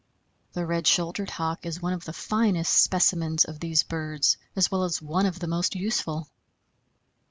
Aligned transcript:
The 0.53 0.65
Red 0.65 0.87
shouldered 0.87 1.29
Hawk 1.29 1.63
is 1.63 1.79
one 1.79 1.93
of 1.93 2.05
the 2.05 2.11
finest 2.13 2.73
specimens 2.73 3.45
of 3.45 3.59
these 3.59 3.83
birds, 3.83 4.37
as 4.55 4.71
well 4.71 4.83
as 4.83 4.99
one 4.99 5.27
of 5.27 5.37
the 5.37 5.45
most 5.45 5.75
useful. 5.75 6.27